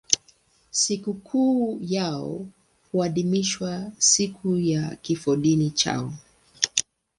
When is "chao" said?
5.71-6.13